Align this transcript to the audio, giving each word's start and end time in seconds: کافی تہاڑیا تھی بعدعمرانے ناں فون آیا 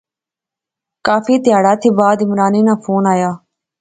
کافی 1.07 1.33
تہاڑیا 1.43 1.73
تھی 1.81 1.89
بعدعمرانے 1.97 2.61
ناں 2.67 2.77
فون 2.83 3.03
آیا 3.13 3.31